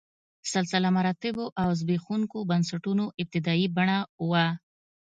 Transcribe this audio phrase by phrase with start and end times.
[0.53, 3.97] سلسله مراتبو او زبېښونکو بنسټونو ابتدايي بڼه
[4.29, 4.45] وه.